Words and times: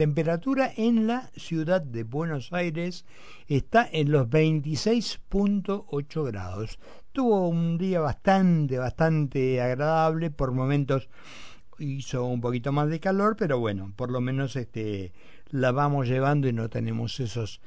Temperatura 0.00 0.70
en 0.76 1.08
la 1.08 1.28
ciudad 1.34 1.82
de 1.82 2.04
Buenos 2.04 2.52
Aires 2.52 3.04
está 3.48 3.84
en 3.90 4.12
los 4.12 4.28
26.8 4.28 6.24
grados. 6.24 6.78
Tuvo 7.10 7.48
un 7.48 7.78
día 7.78 7.98
bastante, 7.98 8.78
bastante 8.78 9.60
agradable. 9.60 10.30
Por 10.30 10.52
momentos 10.52 11.08
hizo 11.80 12.24
un 12.26 12.40
poquito 12.40 12.70
más 12.70 12.88
de 12.90 13.00
calor, 13.00 13.34
pero 13.36 13.58
bueno, 13.58 13.92
por 13.96 14.12
lo 14.12 14.20
menos 14.20 14.54
este 14.54 15.12
la 15.50 15.72
vamos 15.72 16.06
llevando 16.06 16.46
y 16.46 16.52
no 16.52 16.70
tenemos 16.70 17.18
esos 17.18 17.60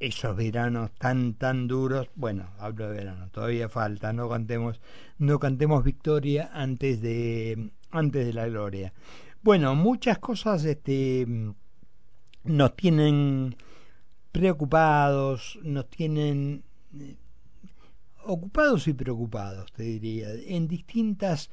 esos 0.00 0.34
veranos 0.34 0.92
tan 0.92 1.34
tan 1.34 1.68
duros. 1.68 2.08
Bueno, 2.14 2.54
hablo 2.58 2.88
de 2.88 2.96
verano, 2.96 3.28
todavía 3.28 3.68
falta. 3.68 4.14
No 4.14 4.30
cantemos, 4.30 4.80
no 5.18 5.38
cantemos 5.38 5.84
victoria 5.84 6.50
antes 6.54 7.02
de 7.02 7.70
antes 7.90 8.24
de 8.24 8.32
la 8.32 8.46
gloria. 8.48 8.94
Bueno, 9.44 9.74
muchas 9.74 10.20
cosas 10.20 10.64
este, 10.64 11.26
nos 12.44 12.76
tienen 12.76 13.54
preocupados, 14.32 15.58
nos 15.62 15.90
tienen 15.90 16.64
eh, 16.98 17.18
ocupados 18.24 18.88
y 18.88 18.94
preocupados, 18.94 19.70
te 19.74 19.82
diría, 19.82 20.28
en 20.32 20.66
distintas 20.66 21.50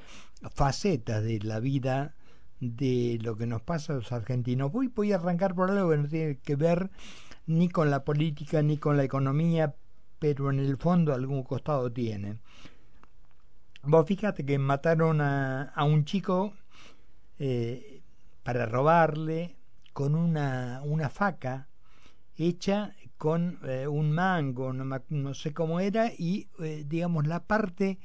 facetas 0.56 1.22
de 1.22 1.40
la 1.40 1.60
vida 1.60 2.16
de 2.62 3.20
lo 3.22 3.36
que 3.36 3.46
nos 3.46 3.62
pasa 3.62 3.92
a 3.92 3.98
los 3.98 4.14
argentinos. 4.14 4.72
Voy, 4.72 4.88
voy 4.88 5.12
a 5.12 5.18
arrancar 5.18 5.54
por 5.54 5.70
algo 5.70 5.90
que 5.90 5.98
no 5.98 6.08
tiene 6.08 6.38
que 6.38 6.56
ver 6.56 6.92
ni 7.46 7.68
con 7.68 7.92
la 7.92 8.06
política 8.06 8.62
ni 8.62 8.78
con 8.78 8.96
la 8.96 9.04
economía, 9.04 9.76
pero 10.18 10.50
en 10.50 10.60
el 10.60 10.78
fondo 10.78 11.14
algún 11.14 11.44
costado 11.44 11.92
tiene. 11.92 12.38
Vos 13.84 14.08
fíjate 14.08 14.46
que 14.46 14.58
mataron 14.58 15.20
a, 15.20 15.64
a 15.76 15.84
un 15.84 16.06
chico 16.06 16.54
eh, 17.44 18.04
para 18.44 18.68
robarle 18.68 19.56
con 19.94 20.14
una, 20.14 20.82
una 20.84 21.10
faca 21.10 21.68
hecha 22.38 22.94
con 23.18 23.58
eh, 23.64 23.88
un 23.88 24.12
mango, 24.12 24.74
no, 24.74 25.34
sé 25.34 25.52
cómo 25.52 25.80
era, 25.80 26.12
y 26.16 26.50
eh, 26.60 26.86
digamos 26.88 27.26
la 27.26 27.44
parte 27.44 27.98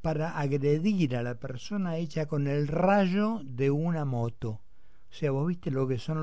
para 0.00 0.38
agredir 0.38 1.16
a 1.16 1.24
la 1.24 1.34
persona 1.34 1.96
hecha 1.96 2.26
con 2.26 2.46
el 2.46 2.68
rayo 2.68 3.40
de 3.42 3.72
una 3.72 4.04
moto. 4.04 4.60
O 5.10 5.12
sea, 5.12 5.32
vos 5.32 5.48
viste 5.48 5.72
lo 5.72 5.88
que 5.88 5.98
son 5.98 6.22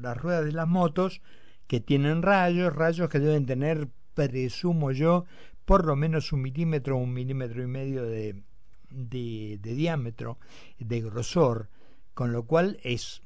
las 0.00 0.16
ruedas 0.16 0.44
de 0.44 0.52
las 0.52 0.68
motos 0.68 1.20
que 1.66 1.80
tienen 1.80 2.22
rayos, 2.22 2.76
rayos 2.76 3.08
que 3.08 3.18
deben 3.18 3.46
tener, 3.46 3.88
presumo 4.14 4.92
yo, 4.92 5.24
por 5.64 5.84
lo 5.84 5.96
menos 5.96 6.32
un 6.32 6.42
milímetro, 6.42 6.96
un 6.96 7.12
milímetro 7.12 7.60
y 7.60 7.66
medio 7.66 8.04
de, 8.04 8.44
de, 8.90 9.58
diámetro, 9.62 10.38
de 10.78 11.00
grosor, 11.00 11.68
con 12.14 12.32
lo 12.32 12.44
cual 12.44 12.78
es, 12.82 13.22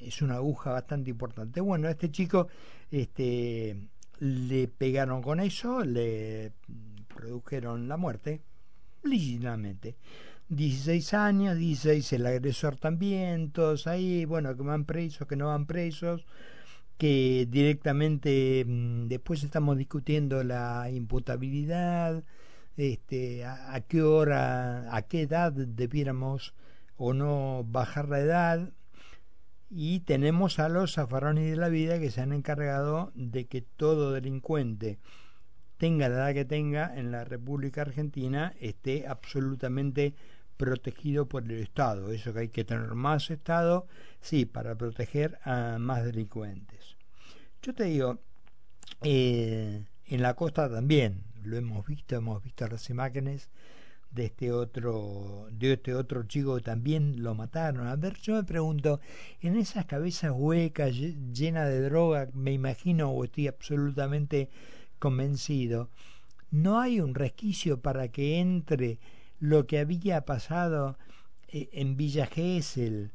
es 0.00 0.22
una 0.22 0.36
aguja 0.36 0.72
bastante 0.72 1.10
importante. 1.10 1.60
Bueno, 1.60 1.88
a 1.88 1.92
este 1.92 2.10
chico 2.10 2.48
este, 2.90 3.88
le 4.18 4.68
pegaron 4.68 5.22
con 5.22 5.40
eso, 5.40 5.84
le 5.84 6.52
produjeron 7.08 7.88
la 7.88 7.96
muerte, 7.96 8.42
lícitamente. 9.02 9.96
16 10.48 11.14
años, 11.14 11.56
16 11.56 12.12
el 12.12 12.26
agresor 12.26 12.76
también, 12.76 13.52
todos 13.52 13.86
ahí, 13.86 14.26
bueno, 14.26 14.54
que 14.54 14.62
van 14.62 14.84
presos, 14.84 15.26
que 15.26 15.36
no 15.36 15.46
van 15.46 15.66
presos, 15.66 16.26
que 16.98 17.48
directamente 17.50 18.64
mm, 18.66 19.08
después 19.08 19.42
estamos 19.42 19.78
discutiendo 19.78 20.44
la 20.44 20.90
imputabilidad, 20.90 22.22
este, 22.76 23.44
a, 23.44 23.80
qué 23.86 24.02
hora, 24.02 24.94
a 24.94 25.02
qué 25.02 25.22
edad 25.22 25.52
debiéramos 25.52 26.54
o 26.96 27.12
no 27.12 27.64
bajar 27.64 28.08
la 28.08 28.20
edad. 28.20 28.72
Y 29.70 30.00
tenemos 30.00 30.58
a 30.58 30.68
los 30.68 30.94
zafarones 30.94 31.50
de 31.50 31.56
la 31.56 31.68
vida 31.68 31.98
que 31.98 32.10
se 32.10 32.20
han 32.20 32.32
encargado 32.32 33.10
de 33.14 33.46
que 33.46 33.62
todo 33.62 34.12
delincuente 34.12 34.98
tenga 35.82 36.08
la 36.08 36.14
edad 36.14 36.34
que 36.34 36.44
tenga 36.44 36.92
en 36.94 37.10
la 37.10 37.24
República 37.24 37.80
Argentina 37.80 38.54
esté 38.60 39.08
absolutamente 39.08 40.14
protegido 40.56 41.26
por 41.26 41.42
el 41.42 41.58
Estado. 41.58 42.12
Eso 42.12 42.32
que 42.32 42.38
hay 42.38 42.48
que 42.50 42.64
tener 42.64 42.94
más 42.94 43.32
Estado, 43.32 43.88
sí, 44.20 44.46
para 44.46 44.76
proteger 44.76 45.40
a 45.42 45.78
más 45.80 46.04
delincuentes. 46.04 46.96
Yo 47.62 47.74
te 47.74 47.82
digo, 47.84 48.20
eh, 49.02 49.84
en 50.06 50.22
la 50.22 50.34
costa 50.34 50.70
también, 50.70 51.24
lo 51.44 51.56
hemos 51.56 51.86
visto, 51.86 52.16
hemos 52.16 52.42
visto 52.42 52.66
las 52.66 52.88
imágenes 52.90 53.48
de 54.10 54.26
este 54.26 54.52
otro 54.52 55.48
de 55.50 55.72
este 55.72 55.94
otro 55.94 56.24
chico 56.24 56.56
que 56.56 56.62
también 56.62 57.22
lo 57.22 57.34
mataron. 57.34 57.86
A 57.86 57.96
ver, 57.96 58.18
yo 58.20 58.34
me 58.34 58.44
pregunto, 58.44 59.00
en 59.40 59.56
esas 59.56 59.86
cabezas 59.86 60.32
huecas 60.34 60.94
llenas 60.94 61.68
de 61.68 61.80
droga, 61.82 62.28
me 62.34 62.52
imagino 62.52 63.10
o 63.10 63.24
estoy 63.24 63.48
absolutamente 63.48 64.50
convencido, 64.98 65.88
no 66.50 66.80
hay 66.80 67.00
un 67.00 67.14
resquicio 67.14 67.80
para 67.80 68.08
que 68.08 68.38
entre 68.38 68.98
lo 69.40 69.66
que 69.66 69.78
había 69.78 70.24
pasado 70.24 70.98
eh, 71.48 71.70
en 71.72 71.96
Villa 71.96 72.26
Gesell 72.26 73.10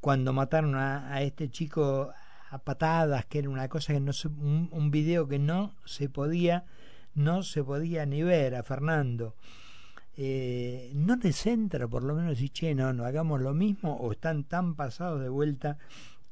cuando 0.00 0.32
mataron 0.32 0.76
a 0.76 1.20
este 1.20 1.50
chico 1.50 2.10
a 2.50 2.58
patadas, 2.58 3.26
que 3.26 3.38
era 3.38 3.48
una 3.48 3.68
cosa 3.68 3.92
que 3.92 4.00
no 4.00 4.12
se, 4.12 4.28
un, 4.28 4.90
video 4.90 5.28
que 5.28 5.38
no 5.38 5.74
se 5.84 6.08
podía, 6.08 6.64
no 7.14 7.42
se 7.42 7.62
podía 7.62 8.04
ni 8.06 8.22
ver 8.22 8.56
a 8.56 8.64
Fernando. 8.64 9.36
Eh, 10.16 10.90
no 10.94 11.16
les 11.16 11.46
entra 11.46 11.86
por 11.86 12.02
lo 12.02 12.14
menos 12.14 12.38
si 12.38 12.50
che, 12.50 12.74
no, 12.74 12.92
no 12.92 13.04
hagamos 13.04 13.40
lo 13.40 13.54
mismo, 13.54 13.94
o 13.96 14.10
están 14.10 14.44
tan 14.44 14.74
pasados 14.74 15.20
de 15.20 15.28
vuelta 15.28 15.78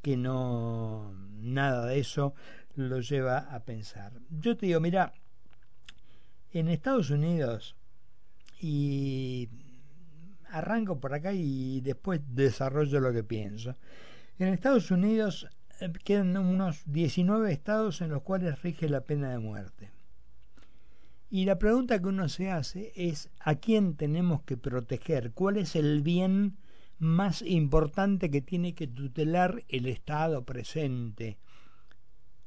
que 0.03 0.17
no 0.17 1.15
nada 1.41 1.87
de 1.87 2.01
eso 2.01 2.35
lo 2.75 3.00
lleva 3.00 3.39
a 3.39 3.61
pensar. 3.61 4.12
Yo 4.29 4.56
te 4.56 4.67
digo, 4.67 4.81
mira, 4.81 5.15
en 6.53 6.69
Estados 6.69 7.11
Unidos 7.11 7.77
y 8.61 9.49
arranco 10.50 10.99
por 10.99 11.15
acá 11.15 11.33
y 11.33 11.81
después 11.81 12.21
desarrollo 12.35 12.99
lo 12.99 13.12
que 13.12 13.23
pienso. 13.23 13.77
En 14.39 14.49
Estados 14.49 14.91
Unidos 14.91 15.49
quedan 16.05 16.37
unos 16.37 16.83
19 16.87 17.53
estados 17.53 18.00
en 18.00 18.11
los 18.11 18.22
cuales 18.22 18.62
rige 18.62 18.89
la 18.89 19.03
pena 19.03 19.31
de 19.31 19.39
muerte. 19.39 19.91
Y 21.31 21.44
la 21.44 21.59
pregunta 21.59 22.00
que 22.00 22.09
uno 22.09 22.28
se 22.28 22.50
hace 22.50 22.93
es 22.97 23.31
¿a 23.41 23.56
quién 23.56 23.97
tenemos 23.97 24.43
que 24.43 24.56
proteger? 24.56 25.33
¿Cuál 25.33 25.59
es 25.59 25.77
el 25.77 26.03
bien 26.03 26.56
más 26.99 27.43
importante 27.43 28.31
que 28.31 28.41
tiene 28.41 28.75
que 28.75 28.87
tutelar 28.87 29.62
el 29.69 29.87
Estado 29.87 30.44
presente? 30.44 31.38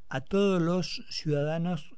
A 0.09 0.21
todos 0.21 0.61
los 0.61 1.05
ciudadanos 1.09 1.95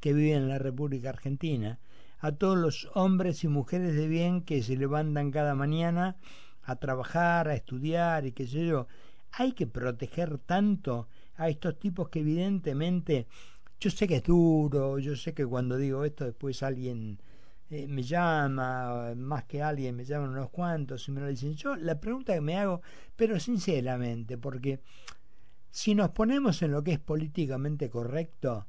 que 0.00 0.14
viven 0.14 0.42
en 0.42 0.48
la 0.48 0.58
República 0.58 1.10
Argentina, 1.10 1.78
a 2.18 2.32
todos 2.32 2.58
los 2.58 2.88
hombres 2.94 3.44
y 3.44 3.48
mujeres 3.48 3.94
de 3.94 4.08
bien 4.08 4.42
que 4.42 4.62
se 4.62 4.76
levantan 4.76 5.30
cada 5.30 5.54
mañana 5.54 6.16
a 6.62 6.76
trabajar, 6.76 7.48
a 7.48 7.54
estudiar 7.54 8.26
y 8.26 8.32
qué 8.32 8.46
sé 8.46 8.66
yo, 8.66 8.86
hay 9.32 9.52
que 9.52 9.66
proteger 9.66 10.38
tanto 10.38 11.08
a 11.36 11.48
estos 11.48 11.78
tipos 11.78 12.08
que 12.08 12.20
evidentemente 12.20 13.26
yo 13.80 13.90
sé 13.90 14.06
que 14.06 14.16
es 14.16 14.24
duro, 14.24 14.98
yo 14.98 15.16
sé 15.16 15.32
que 15.32 15.46
cuando 15.46 15.76
digo 15.76 16.04
esto 16.04 16.24
después 16.24 16.62
alguien 16.62 17.18
eh, 17.70 17.86
me 17.86 18.02
llama, 18.02 19.14
más 19.16 19.44
que 19.44 19.62
alguien 19.62 19.96
me 19.96 20.04
llaman 20.04 20.30
unos 20.30 20.50
cuantos 20.50 21.06
y 21.08 21.12
me 21.12 21.20
lo 21.20 21.28
dicen. 21.28 21.54
Yo 21.54 21.76
la 21.76 22.00
pregunta 22.00 22.34
que 22.34 22.40
me 22.40 22.56
hago, 22.56 22.82
pero 23.16 23.38
sinceramente, 23.38 24.36
porque 24.36 24.80
si 25.70 25.94
nos 25.94 26.10
ponemos 26.10 26.60
en 26.62 26.72
lo 26.72 26.82
que 26.82 26.92
es 26.92 26.98
políticamente 26.98 27.88
correcto, 27.88 28.66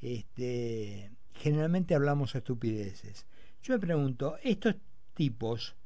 este, 0.00 1.12
generalmente 1.34 1.94
hablamos 1.94 2.34
estupideces. 2.34 3.26
Yo 3.62 3.74
me 3.74 3.80
pregunto, 3.80 4.38
¿estos 4.42 4.76
tipos 5.14 5.76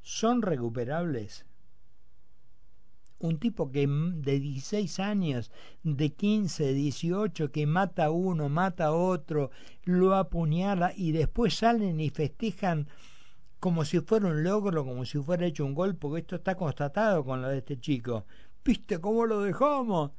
son 0.00 0.42
recuperables? 0.42 1.44
Un 3.22 3.38
tipo 3.38 3.70
que 3.70 3.86
de 3.86 4.40
16 4.40 5.00
años, 5.00 5.50
de 5.82 6.10
15, 6.10 6.64
de 6.64 6.72
18, 6.74 7.50
que 7.50 7.66
mata 7.66 8.06
a 8.06 8.10
uno, 8.10 8.48
mata 8.48 8.86
a 8.86 8.92
otro, 8.92 9.50
lo 9.84 10.14
apuñala 10.14 10.92
y 10.96 11.12
después 11.12 11.54
salen 11.54 12.00
y 12.00 12.10
festejan 12.10 12.88
como 13.60 13.84
si 13.84 14.00
fuera 14.00 14.26
un 14.26 14.42
logro, 14.42 14.84
como 14.84 15.04
si 15.04 15.18
fuera 15.18 15.46
hecho 15.46 15.64
un 15.64 15.74
gol, 15.74 15.94
porque 15.94 16.20
esto 16.20 16.36
está 16.36 16.56
constatado 16.56 17.24
con 17.24 17.42
lo 17.42 17.48
de 17.48 17.58
este 17.58 17.78
chico. 17.78 18.26
¿Viste 18.64 19.00
cómo 19.00 19.24
lo 19.24 19.42
dejamos? 19.42 20.10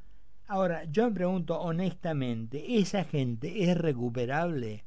Ahora, 0.48 0.86
yo 0.86 1.10
me 1.10 1.16
pregunto 1.16 1.60
honestamente, 1.60 2.78
¿esa 2.78 3.04
gente 3.04 3.70
es 3.70 3.78
recuperable? 3.78 4.86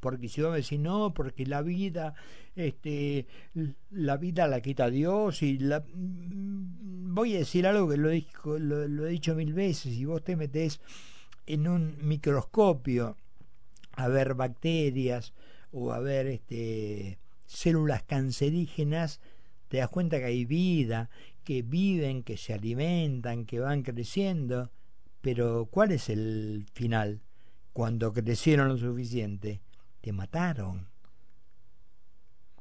Porque 0.00 0.28
si 0.28 0.42
vos 0.42 0.50
me 0.50 0.58
decís 0.58 0.80
no, 0.80 1.14
porque 1.14 1.46
la 1.46 1.62
vida, 1.62 2.14
este, 2.56 3.26
la 3.90 4.16
vida 4.16 4.48
la 4.48 4.60
quita 4.60 4.90
Dios 4.90 5.42
y 5.42 5.58
la 5.58 5.84
voy 5.94 7.34
a 7.36 7.38
decir 7.38 7.66
algo 7.66 7.88
que 7.88 7.96
lo, 7.96 8.08
lo, 8.88 9.06
he 9.06 9.10
dicho 9.10 9.34
mil 9.34 9.52
veces, 9.52 9.94
si 9.94 10.04
vos 10.04 10.24
te 10.24 10.36
metés 10.36 10.80
en 11.46 11.68
un 11.68 11.96
microscopio 12.00 13.16
a 13.92 14.08
ver 14.08 14.34
bacterias 14.34 15.34
o 15.72 15.92
a 15.92 15.98
ver 16.00 16.26
este 16.26 17.18
células 17.46 18.02
cancerígenas, 18.04 19.20
te 19.68 19.78
das 19.78 19.90
cuenta 19.90 20.18
que 20.18 20.26
hay 20.26 20.44
vida, 20.44 21.10
que 21.44 21.62
viven, 21.62 22.22
que 22.22 22.36
se 22.36 22.54
alimentan, 22.54 23.44
que 23.44 23.58
van 23.58 23.82
creciendo, 23.82 24.70
pero 25.20 25.66
¿cuál 25.70 25.92
es 25.92 26.08
el 26.08 26.66
final? 26.72 27.20
Cuando 27.72 28.12
crecieron 28.12 28.68
lo 28.68 28.78
suficiente, 28.78 29.60
te 30.00 30.12
mataron. 30.12 30.88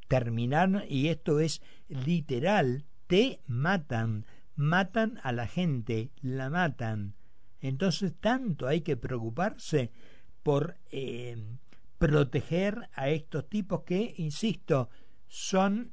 Terminaron, 0.08 0.84
y 0.88 1.08
esto 1.08 1.40
es 1.40 1.62
literal, 1.88 2.86
te 3.08 3.42
matan, 3.48 4.26
matan 4.56 5.20
a 5.24 5.32
la 5.32 5.48
gente, 5.48 6.12
la 6.22 6.50
matan. 6.50 7.14
Entonces 7.62 8.14
tanto 8.20 8.68
hay 8.68 8.82
que 8.82 8.98
preocuparse 8.98 9.92
por 10.44 10.78
eh, 10.92 11.38
proteger 11.98 12.90
a 12.94 13.10
estos 13.10 13.48
tipos 13.50 13.84
que, 13.84 14.16
insisto, 14.18 14.90
son 15.28 15.92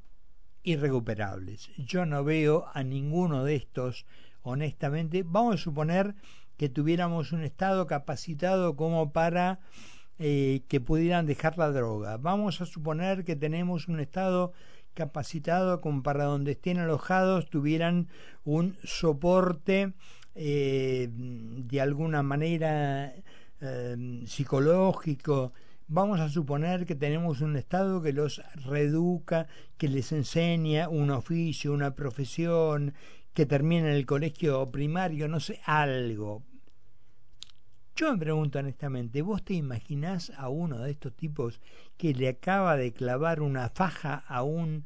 irrecuperables. 0.62 1.70
Yo 1.76 2.06
no 2.06 2.24
veo 2.24 2.66
a 2.72 2.82
ninguno 2.82 3.44
de 3.44 3.56
estos, 3.56 4.06
honestamente, 4.42 5.22
vamos 5.24 5.56
a 5.56 5.58
suponer 5.58 6.14
que 6.56 6.68
tuviéramos 6.68 7.32
un 7.32 7.42
Estado 7.42 7.86
capacitado 7.86 8.76
como 8.76 9.12
para 9.12 9.60
eh, 10.18 10.62
que 10.68 10.80
pudieran 10.80 11.26
dejar 11.26 11.58
la 11.58 11.70
droga. 11.70 12.16
Vamos 12.16 12.60
a 12.60 12.66
suponer 12.66 13.24
que 13.24 13.36
tenemos 13.36 13.88
un 13.88 14.00
Estado 14.00 14.52
capacitado 14.94 15.82
como 15.82 16.02
para 16.02 16.24
donde 16.24 16.52
estén 16.52 16.78
alojados 16.78 17.50
tuvieran 17.50 18.08
un 18.44 18.74
soporte 18.82 19.92
eh, 20.34 21.08
de 21.10 21.80
alguna 21.80 22.22
manera 22.22 23.14
eh, 23.60 24.22
psicológico. 24.26 25.52
Vamos 25.86 26.18
a 26.20 26.30
suponer 26.30 26.86
que 26.86 26.94
tenemos 26.94 27.42
un 27.42 27.56
Estado 27.56 28.00
que 28.00 28.14
los 28.14 28.42
reeduca, 28.54 29.46
que 29.76 29.88
les 29.88 30.12
enseña 30.12 30.88
un 30.88 31.10
oficio, 31.10 31.74
una 31.74 31.94
profesión, 31.94 32.94
que 33.34 33.44
termina 33.44 33.88
en 33.88 33.94
el 33.94 34.06
colegio 34.06 34.70
primario, 34.70 35.28
no 35.28 35.40
sé, 35.40 35.60
algo. 35.66 36.42
Yo 37.96 38.12
me 38.12 38.18
pregunto 38.18 38.58
honestamente, 38.58 39.22
¿vos 39.22 39.42
te 39.42 39.54
imaginás 39.54 40.30
a 40.36 40.50
uno 40.50 40.80
de 40.80 40.90
estos 40.90 41.16
tipos 41.16 41.62
que 41.96 42.12
le 42.12 42.28
acaba 42.28 42.76
de 42.76 42.92
clavar 42.92 43.40
una 43.40 43.70
faja 43.70 44.22
a 44.28 44.42
un 44.42 44.84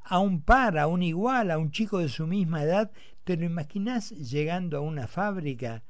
a 0.00 0.20
un 0.20 0.40
par, 0.40 0.78
a 0.78 0.86
un 0.86 1.02
igual, 1.02 1.50
a 1.50 1.58
un 1.58 1.70
chico 1.70 1.98
de 1.98 2.08
su 2.08 2.26
misma 2.26 2.62
edad, 2.62 2.90
¿te 3.24 3.36
lo 3.36 3.44
imaginás 3.44 4.08
llegando 4.10 4.78
a 4.78 4.80
una 4.80 5.06
fábrica 5.06 5.82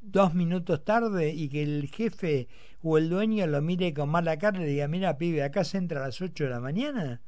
dos 0.00 0.34
minutos 0.34 0.84
tarde 0.84 1.32
y 1.32 1.48
que 1.48 1.62
el 1.62 1.88
jefe 1.88 2.48
o 2.82 2.98
el 2.98 3.08
dueño 3.08 3.46
lo 3.46 3.62
mire 3.62 3.94
con 3.94 4.08
mala 4.08 4.38
cara 4.38 4.58
y 4.58 4.62
le 4.62 4.70
diga, 4.70 4.88
mira 4.88 5.18
pibe, 5.18 5.44
acá 5.44 5.62
se 5.62 5.78
entra 5.78 6.02
a 6.02 6.06
las 6.06 6.20
ocho 6.20 6.42
de 6.44 6.50
la 6.50 6.58
mañana? 6.58 7.20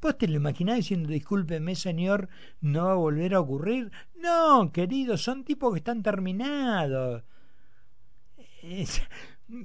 ¿Vos 0.00 0.18
te 0.18 0.26
lo 0.26 0.34
imaginás 0.34 0.78
diciendo, 0.78 1.10
discúlpeme 1.10 1.76
señor, 1.76 2.28
no 2.60 2.86
va 2.86 2.92
a 2.92 2.96
volver 2.96 3.34
a 3.34 3.40
ocurrir? 3.40 3.92
No, 4.16 4.72
querido, 4.72 5.16
son 5.16 5.44
tipos 5.44 5.72
que 5.72 5.78
están 5.78 6.02
terminados. 6.02 7.22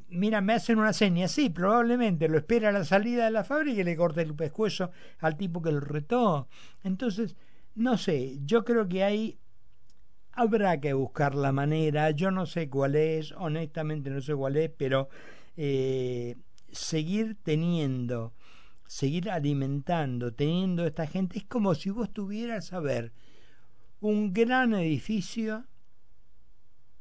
Mira, 0.09 0.41
me 0.41 0.53
hacen 0.53 0.77
una 0.77 0.93
seña, 0.93 1.27
sí, 1.27 1.49
probablemente 1.49 2.29
lo 2.29 2.37
espera 2.37 2.71
la 2.71 2.85
salida 2.85 3.25
de 3.25 3.31
la 3.31 3.43
fábrica 3.43 3.81
y 3.81 3.83
le 3.83 3.95
corte 3.95 4.21
el 4.21 4.35
pescuezo 4.35 4.91
al 5.19 5.37
tipo 5.37 5.61
que 5.61 5.71
lo 5.71 5.79
retó. 5.79 6.47
Entonces, 6.83 7.35
no 7.73 7.97
sé, 7.97 8.37
yo 8.45 8.63
creo 8.63 8.87
que 8.87 9.03
hay 9.03 9.39
habrá 10.33 10.79
que 10.79 10.93
buscar 10.93 11.35
la 11.35 11.51
manera, 11.51 12.11
yo 12.11 12.31
no 12.31 12.45
sé 12.45 12.69
cuál 12.69 12.95
es, 12.95 13.31
honestamente 13.33 14.09
no 14.09 14.21
sé 14.21 14.33
cuál 14.35 14.57
es, 14.57 14.71
pero 14.77 15.09
eh, 15.57 16.35
seguir 16.71 17.37
teniendo, 17.43 18.33
seguir 18.87 19.29
alimentando, 19.29 20.33
teniendo 20.33 20.85
esta 20.85 21.07
gente, 21.07 21.39
es 21.39 21.45
como 21.45 21.75
si 21.75 21.89
vos 21.89 22.11
tuvieras, 22.13 22.73
a 22.73 22.79
ver, 22.79 23.11
un 23.99 24.33
gran 24.33 24.73
edificio 24.73 25.65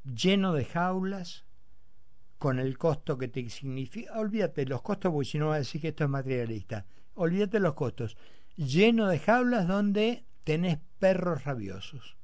lleno 0.05 0.53
de 0.53 0.64
jaulas, 0.64 1.44
con 2.40 2.58
el 2.58 2.78
costo 2.78 3.19
que 3.19 3.28
te 3.28 3.46
significa, 3.50 4.19
olvídate 4.19 4.64
los 4.64 4.81
costos, 4.81 5.12
porque 5.12 5.28
si 5.28 5.38
no 5.38 5.48
va 5.48 5.56
a 5.56 5.58
decir 5.58 5.78
que 5.78 5.88
esto 5.88 6.04
es 6.04 6.10
materialista, 6.10 6.87
olvídate 7.12 7.60
los 7.60 7.75
costos, 7.75 8.16
lleno 8.56 9.08
de 9.08 9.19
jaulas 9.19 9.69
donde 9.69 10.25
tenés 10.42 10.78
perros 10.98 11.44
rabiosos. 11.44 12.16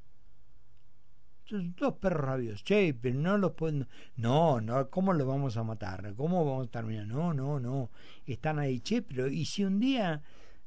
Dos 1.51 1.97
perros 1.99 2.25
rabiosos, 2.25 2.65
che, 2.65 2.95
pero 2.95 3.15
no 3.15 3.37
los 3.37 3.53
pueden, 3.53 3.89
no, 4.17 4.63
no, 4.63 4.89
¿cómo 4.89 5.13
los 5.13 5.27
vamos 5.27 5.59
a 5.59 5.65
matar? 5.65 6.15
¿Cómo 6.17 6.47
vamos 6.47 6.69
a 6.69 6.71
terminar? 6.71 7.07
No, 7.07 7.35
no, 7.35 7.61
no, 7.61 7.91
están 8.25 8.59
ahí, 8.59 8.81
che, 8.81 9.03
pero 9.03 9.29
¿y 9.29 9.45
si 9.45 9.65
un 9.65 9.79
día 9.79 10.23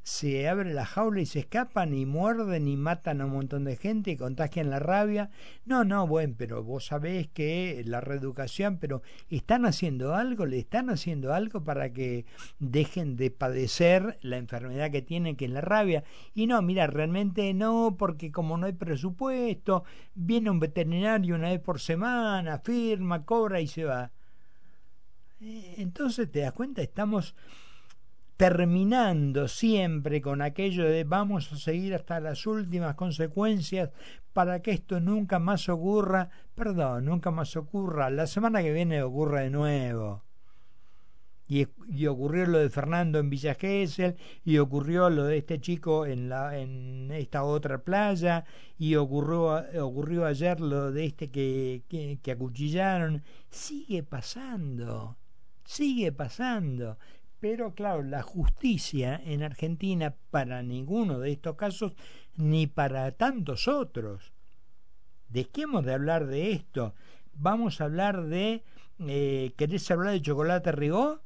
se 0.10 0.50
abre 0.50 0.74
la 0.74 0.88
jaula 0.88 1.22
y 1.22 1.28
se 1.28 1.38
escapan 1.38 1.94
y 1.94 2.08
muerden 2.08 2.68
y 2.68 2.76
matan 2.76 3.22
a 3.22 3.26
un 3.26 3.32
montón 3.32 3.64
de 3.64 3.76
gente 3.76 4.10
y 4.10 4.18
contagian 4.18 4.72
la 4.72 4.80
rabia. 4.80 5.30
No, 5.66 5.84
no, 5.84 6.08
bueno, 6.08 6.34
pero 6.36 6.64
vos 6.64 6.88
sabés 6.88 7.28
que 7.28 7.84
la 7.86 8.02
reeducación, 8.02 8.80
pero 8.80 9.04
están 9.30 9.68
haciendo 9.68 10.16
algo, 10.16 10.48
le 10.48 10.58
están 10.58 10.90
haciendo 10.90 11.32
algo 11.32 11.64
para 11.64 11.94
que 11.94 12.26
dejen 12.58 13.18
de 13.18 13.30
padecer 13.30 14.18
la 14.22 14.38
enfermedad 14.38 14.90
que 14.90 15.04
tienen, 15.04 15.36
que 15.36 15.46
es 15.46 15.52
la 15.52 15.62
rabia. 15.62 16.04
Y 16.34 16.48
no, 16.48 16.60
mira, 16.64 16.88
realmente 16.88 17.54
no, 17.54 17.96
porque 17.96 18.32
como 18.32 18.58
no 18.58 18.66
hay 18.66 18.74
presupuesto, 18.74 19.84
viene 20.16 20.50
un 20.50 20.60
veterinario 20.60 21.36
una 21.36 21.50
vez 21.50 21.60
por 21.60 21.80
semana, 21.80 22.58
firma, 22.58 23.26
cobra 23.26 23.62
y 23.62 23.68
se 23.68 23.84
va. 23.86 24.12
Eh, 25.40 25.76
entonces 25.78 26.32
te 26.32 26.40
das 26.40 26.54
cuenta, 26.54 26.82
estamos 26.82 27.36
terminando 28.40 29.50
siempre 29.50 30.22
con 30.22 30.42
aquello 30.42 30.86
de 30.86 31.04
vamos 31.04 31.52
a 31.52 31.58
seguir 31.58 31.94
hasta 31.94 32.22
las 32.22 32.48
últimas 32.48 32.96
consecuencias 32.96 33.90
para 34.32 34.62
que 34.62 34.72
esto 34.72 35.02
nunca 35.02 35.40
más 35.40 35.68
ocurra, 35.68 36.30
perdón, 36.56 37.04
nunca 37.04 37.32
más 37.32 37.58
ocurra, 37.58 38.10
la 38.10 38.28
semana 38.28 38.62
que 38.62 38.72
viene 38.72 39.04
ocurra 39.04 39.42
de 39.42 39.50
nuevo. 39.50 40.24
Y, 41.50 41.68
y, 41.90 42.08
ocurrió 42.08 42.46
lo 42.46 42.60
de 42.60 42.70
Fernando 42.70 43.20
en 43.20 43.30
Villa 43.30 43.56
Gesell, 43.56 44.16
y 44.46 44.58
ocurrió 44.60 45.10
lo 45.10 45.26
de 45.26 45.40
este 45.40 45.60
chico 45.60 46.06
en, 46.06 46.30
la, 46.30 46.58
en 46.58 47.12
esta 47.12 47.44
otra 47.44 47.80
playa, 47.80 48.46
y 48.78 48.96
ocurrió, 48.96 49.66
ocurrió 49.84 50.26
ayer 50.26 50.62
lo 50.62 50.94
de 50.94 51.08
este 51.08 51.30
que, 51.30 51.84
que, 51.90 52.20
que 52.24 52.32
acuchillaron. 52.32 53.22
Sigue 53.50 54.02
pasando, 54.04 55.18
sigue 55.66 56.14
pasando. 56.14 56.98
Pero 57.40 57.74
claro, 57.74 58.04
la 58.04 58.22
justicia 58.22 59.22
en 59.24 59.44
Argentina 59.44 60.16
para 60.30 60.62
ninguno 60.62 61.20
de 61.20 61.32
estos 61.32 61.56
casos 61.56 61.96
ni 62.36 62.68
para 62.68 63.12
tantos 63.12 63.68
otros. 63.68 64.34
¿De 65.30 65.46
qué 65.46 65.62
hemos 65.62 65.86
de 65.86 65.94
hablar 65.94 66.28
de 66.28 66.52
esto? 66.52 66.96
Vamos 67.34 67.80
a 67.80 67.86
hablar 67.86 68.26
de... 68.26 68.64
Eh, 69.00 69.54
¿Querés 69.56 69.90
hablar 69.92 70.14
de 70.14 70.22
Chocolate 70.22 70.72
Rigó? 70.74 71.22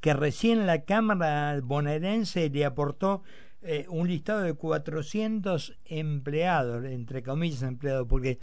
Que 0.00 0.14
recién 0.14 0.66
la 0.66 0.84
Cámara 0.84 1.58
bonaerense 1.62 2.48
le 2.50 2.64
aportó 2.64 3.22
eh, 3.62 3.86
un 3.88 4.08
listado 4.08 4.42
de 4.42 4.54
400 4.54 5.76
empleados, 5.84 6.84
entre 6.84 7.22
comillas 7.22 7.62
empleados, 7.62 8.06
porque 8.08 8.38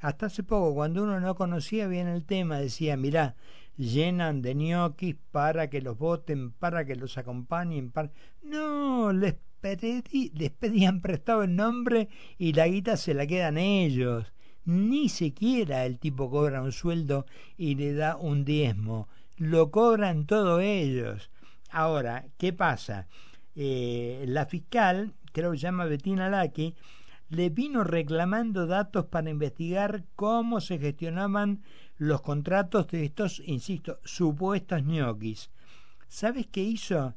hasta 0.00 0.26
hace 0.26 0.42
poco, 0.42 0.74
cuando 0.74 1.02
uno 1.02 1.20
no 1.20 1.34
conocía 1.34 1.88
bien 1.88 2.06
el 2.06 2.24
tema, 2.24 2.58
decía, 2.58 2.96
mirá, 2.96 3.34
llenan 3.78 4.42
de 4.42 4.54
ñoquis 4.54 5.16
para 5.30 5.70
que 5.70 5.80
los 5.80 5.96
voten, 5.96 6.50
para 6.50 6.84
que 6.84 6.96
los 6.96 7.16
acompañen. 7.16 7.90
Para... 7.90 8.10
No, 8.42 9.12
les, 9.12 9.36
pedí, 9.60 10.02
les 10.34 10.50
pedían 10.50 11.00
prestado 11.00 11.44
el 11.44 11.56
nombre 11.56 12.08
y 12.36 12.52
la 12.52 12.68
guita 12.68 12.96
se 12.96 13.14
la 13.14 13.26
quedan 13.26 13.56
ellos. 13.56 14.32
Ni 14.64 15.08
siquiera 15.08 15.86
el 15.86 15.98
tipo 15.98 16.28
cobra 16.28 16.60
un 16.60 16.72
sueldo 16.72 17.24
y 17.56 17.76
le 17.76 17.94
da 17.94 18.16
un 18.16 18.44
diezmo. 18.44 19.08
Lo 19.36 19.70
cobran 19.70 20.26
todos 20.26 20.60
ellos. 20.60 21.30
Ahora, 21.70 22.26
¿qué 22.36 22.52
pasa? 22.52 23.06
Eh, 23.54 24.24
la 24.26 24.46
fiscal, 24.46 25.14
creo 25.32 25.52
que 25.52 25.58
se 25.58 25.62
llama 25.62 25.86
Bettina 25.86 26.28
Laki, 26.28 26.74
le 27.28 27.50
vino 27.50 27.84
reclamando 27.84 28.66
datos 28.66 29.06
para 29.06 29.30
investigar 29.30 30.04
cómo 30.16 30.60
se 30.60 30.78
gestionaban 30.78 31.62
los 31.96 32.22
contratos 32.22 32.88
de 32.88 33.04
estos, 33.04 33.42
insisto, 33.44 33.98
supuestos 34.04 34.82
ñoquis. 34.84 35.50
¿Sabes 36.08 36.46
qué 36.46 36.62
hizo? 36.62 37.14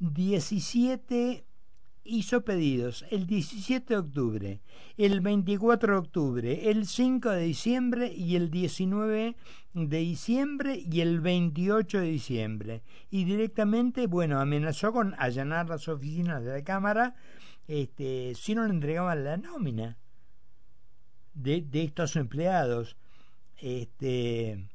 17 0.00 1.44
hizo 2.04 2.44
pedidos 2.44 3.04
el 3.10 3.26
17 3.26 3.94
de 3.94 4.00
octubre, 4.00 4.60
el 4.96 5.20
24 5.20 5.92
de 5.92 5.98
octubre, 5.98 6.70
el 6.70 6.86
5 6.86 7.30
de 7.30 7.42
diciembre 7.42 8.12
y 8.12 8.36
el 8.36 8.50
19 8.50 9.36
de 9.74 9.98
diciembre 9.98 10.82
y 10.90 11.00
el 11.00 11.20
28 11.20 12.00
de 12.00 12.06
diciembre. 12.06 12.82
Y 13.10 13.24
directamente, 13.24 14.06
bueno, 14.06 14.40
amenazó 14.40 14.92
con 14.92 15.14
allanar 15.18 15.68
las 15.68 15.88
oficinas 15.88 16.44
de 16.44 16.52
la 16.52 16.64
Cámara 16.64 17.14
este, 17.68 18.34
si 18.34 18.54
no 18.54 18.64
le 18.64 18.70
entregaban 18.70 19.24
la 19.24 19.36
nómina 19.36 19.96
de, 21.34 21.62
de 21.62 21.84
estos 21.84 22.16
empleados 22.16 22.96
este, 23.62 24.68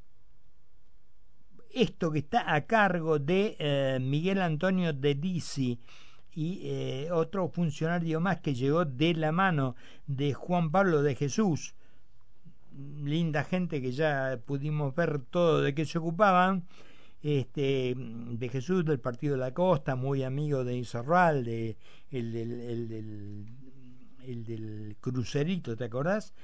esto 1.72 2.12
que 2.12 2.20
está 2.20 2.54
a 2.56 2.66
cargo 2.66 3.20
de 3.20 3.56
eh, 3.60 4.00
Miguel 4.02 4.42
Antonio 4.42 4.94
de 4.94 5.16
Disi 5.16 5.80
y 6.38 6.60
eh, 6.66 7.10
otro 7.12 7.50
funcionario 7.50 8.22
más 8.22 8.42
que 8.42 8.54
llegó 8.54 8.86
de 8.86 9.16
la 9.16 9.32
mano 9.32 9.76
de 10.06 10.36
Juan 10.36 10.70
Pablo 10.70 11.02
de 11.02 11.16
Jesús, 11.16 11.74
linda 13.04 13.44
gente 13.44 13.82
que 13.82 13.92
ya 13.92 14.40
pudimos 14.46 14.94
ver 14.94 15.20
todo 15.32 15.64
de 15.64 15.74
qué 15.74 15.84
se 15.84 15.98
ocupaban, 15.98 16.68
este, 17.24 17.96
de 17.98 18.50
Jesús 18.50 18.86
del 18.86 19.00
Partido 19.00 19.34
de 19.34 19.40
la 19.40 19.56
Costa, 19.56 19.96
muy 19.96 20.22
amigo 20.22 20.64
de 20.64 20.78
Insorral, 20.78 21.44
de, 21.44 21.76
el, 22.12 22.32
del, 22.32 23.48
el 24.24 24.44
del 24.44 24.96
crucerito, 25.02 25.76
¿te 25.76 25.86
acordás? 25.86 26.36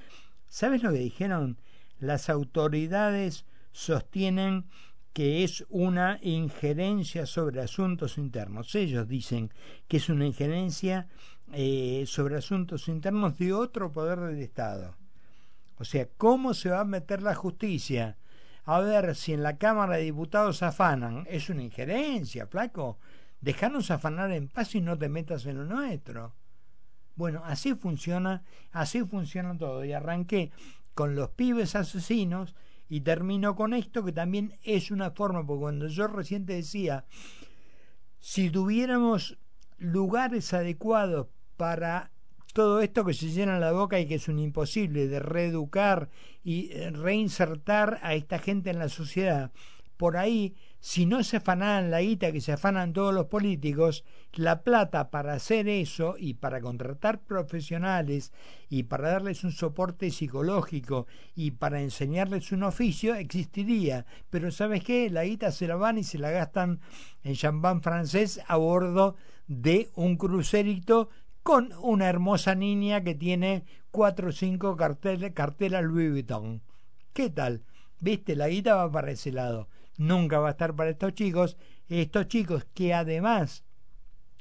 ¿Sabes 0.48 0.82
lo 0.82 0.92
que 0.92 0.98
dijeron? 0.98 1.60
Las 2.00 2.32
autoridades 2.32 3.46
sostienen 3.72 4.66
que 5.13 5.43
es 5.43 5.63
una 5.70 6.20
injerencia 6.24 7.25
sobre 7.25 7.62
asuntos 7.62 8.17
internos. 8.17 8.74
Ellos 8.74 9.08
dicen 9.08 9.51
que 9.88 9.98
es 9.98 10.10
una 10.10 10.25
injerencia 10.25 11.08
eh, 11.53 12.03
sobre 12.08 12.38
asuntos 12.38 12.88
internos 12.88 13.38
de 13.38 13.53
otro 13.53 13.91
poder 13.91 14.20
del 14.20 14.39
Estado. 14.39 14.96
O 15.77 15.86
sea, 15.86 16.08
¿cómo 16.17 16.55
se 16.55 16.70
va 16.70 16.79
a 16.79 16.86
meter 16.86 17.22
la 17.22 17.36
justicia? 17.36 18.17
A 18.65 18.79
ver 18.79 19.15
si 19.15 19.34
en 19.34 19.43
la 19.43 19.58
Cámara 19.58 19.98
de 19.98 20.03
Diputados 20.03 20.63
afanan. 20.63 21.27
Es 21.29 21.50
una 21.50 21.63
injerencia, 21.63 22.48
flaco. 22.48 22.98
Dejanos 23.41 23.91
afanar 23.91 24.32
en 24.32 24.48
paz 24.48 24.74
y 24.74 24.82
no 24.82 24.98
te 24.98 25.10
metas 25.10 25.46
en 25.46 25.58
lo 25.58 25.65
nuestro. 25.65 26.34
Bueno, 27.15 27.43
así 27.46 27.75
funciona, 27.75 28.43
así 28.72 29.03
funciona 29.03 29.55
todo. 29.58 29.86
Y 29.86 29.93
arranqué 29.93 30.51
con 30.96 31.15
los 31.15 31.29
pibes 31.29 31.75
asesinos 31.75 32.55
y 32.94 33.02
termino 33.02 33.56
con 33.56 33.74
esto 33.74 34.06
que 34.06 34.12
también 34.12 34.60
es 34.62 34.92
una 34.92 35.10
forma, 35.10 35.44
porque 35.44 35.62
cuando 35.62 35.88
yo 35.88 36.06
recién 36.06 36.46
decía, 36.46 37.06
si 38.20 38.52
tuviéramos 38.52 39.40
lugares 39.80 40.54
adecuados 40.54 41.26
para 41.58 42.12
todo 42.54 42.82
esto 42.82 43.04
que 43.04 43.16
se 43.16 43.30
llena 43.30 43.58
la 43.58 43.72
boca 43.72 44.00
y 44.00 44.06
que 44.06 44.14
es 44.16 44.28
un 44.28 44.38
imposible 44.38 45.08
de 45.08 45.20
reeducar 45.20 46.12
y 46.44 46.72
reinsertar 46.92 48.00
a 48.04 48.14
esta 48.14 48.38
gente 48.38 48.70
en 48.70 48.78
la 48.78 48.90
sociedad, 48.90 49.52
por 49.98 50.18
ahí 50.18 50.56
si 50.86 51.06
no 51.06 51.24
se 51.24 51.38
afanaran 51.38 51.92
la 51.92 52.02
guita 52.02 52.34
que 52.34 52.42
se 52.42 52.52
afanan 52.52 52.92
todos 52.92 53.14
los 53.14 53.28
políticos, 53.28 54.04
la 54.34 54.64
plata 54.64 55.12
para 55.12 55.32
hacer 55.32 55.70
eso 55.70 56.16
y 56.20 56.34
para 56.34 56.60
contratar 56.60 57.22
profesionales 57.22 58.34
y 58.70 58.84
para 58.84 59.12
darles 59.12 59.46
un 59.46 59.54
soporte 59.54 60.12
psicológico 60.12 61.08
y 61.36 61.52
para 61.52 61.82
enseñarles 61.82 62.52
un 62.52 62.64
oficio 62.64 63.16
existiría. 63.16 64.06
Pero 64.30 64.52
¿sabes 64.52 64.84
qué? 64.84 65.10
La 65.10 65.24
guita 65.24 65.54
se 65.54 65.68
la 65.68 65.78
van 65.78 66.00
y 66.00 66.04
se 66.04 66.18
la 66.18 66.32
gastan 66.32 66.82
en 67.24 67.36
champán 67.36 67.82
francés 67.82 68.42
a 68.50 68.58
bordo 68.58 69.16
de 69.48 69.90
un 69.96 70.18
crucerito 70.18 71.08
con 71.44 71.72
una 71.82 72.10
hermosa 72.10 72.56
niña 72.56 73.06
que 73.06 73.16
tiene 73.16 73.64
cuatro 73.90 74.30
o 74.30 74.32
cinco 74.34 74.76
carteles, 74.76 75.32
cartelas 75.32 75.86
Louis 75.86 76.12
Vuitton. 76.12 76.62
¿Qué 77.14 77.30
tal? 77.30 77.64
¿Viste? 78.02 78.36
La 78.36 78.50
guita 78.50 78.76
va 78.76 78.92
para 78.92 79.12
ese 79.12 79.32
lado 79.32 79.70
nunca 79.98 80.40
va 80.40 80.50
a 80.50 80.52
estar 80.52 80.76
para 80.76 80.92
estos 80.92 81.14
chicos, 81.14 81.58
estos 81.88 82.28
chicos 82.28 82.66
que 82.74 82.94
además 82.94 83.64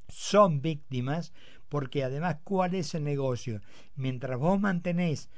son 0.09 0.61
víctimas, 0.61 1.33
porque 1.69 2.05
además, 2.05 2.37
¿cuál 2.45 2.75
es 2.75 2.95
el 2.95 3.05
negocio? 3.05 3.61
Mientras 3.97 4.39
vos 4.39 4.61
mantenés 4.61 5.31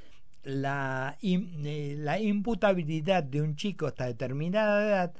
la, 0.43 1.17
eh, 1.21 1.95
la 1.97 2.19
imputabilidad 2.19 3.23
de 3.23 3.41
un 3.41 3.55
chico 3.55 3.87
hasta 3.87 4.05
determinada 4.05 4.85
edad, 4.85 5.13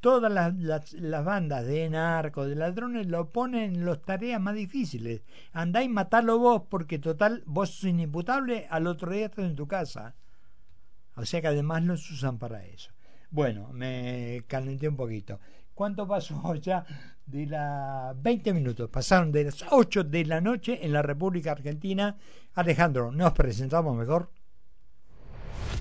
todas 0.00 0.32
las, 0.32 0.92
las, 0.94 1.24
bandas 1.24 1.66
de 1.66 1.88
narcos, 1.90 2.48
de 2.48 2.56
ladrones, 2.56 3.06
lo 3.06 3.30
ponen 3.30 3.74
en 3.74 3.84
las 3.84 4.00
tareas 4.02 4.40
más 4.40 4.54
difíciles. 4.54 5.22
Andá 5.52 5.82
y 5.82 5.88
matalo 5.88 6.38
vos, 6.38 6.62
porque 6.68 6.98
total, 6.98 7.42
vos 7.46 7.70
sos 7.70 7.84
inimputable, 7.84 8.66
al 8.70 8.86
otro 8.86 9.12
día 9.12 9.26
estás 9.26 9.44
en 9.44 9.56
tu 9.56 9.68
casa. 9.68 10.14
O 11.16 11.24
sea 11.24 11.40
que 11.42 11.48
además 11.48 11.84
los 11.84 12.10
usan 12.10 12.38
para 12.38 12.64
eso. 12.64 12.92
Bueno, 13.30 13.68
me 13.72 14.42
calenté 14.46 14.88
un 14.88 14.96
poquito. 14.96 15.38
¿Cuánto 15.74 16.06
pasó 16.06 16.54
ya 16.60 16.84
de 17.26 17.46
las 17.46 18.20
20 18.20 18.52
minutos? 18.52 18.90
Pasaron 18.90 19.30
de 19.32 19.44
las 19.44 19.64
8 19.70 20.04
de 20.04 20.24
la 20.24 20.40
noche 20.40 20.80
en 20.82 20.92
la 20.92 21.02
República 21.02 21.52
Argentina. 21.52 22.16
Alejandro, 22.54 23.12
¿nos 23.12 23.32
presentamos 23.32 23.96
mejor? 23.96 24.30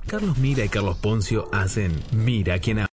Carlos 0.08 0.38
Mira 0.39 0.65
y 0.65 0.70
Carlos 0.70 0.98
Poncio 0.98 1.50
hacen 1.51 1.91
Mira 2.12 2.58
quién 2.60 2.79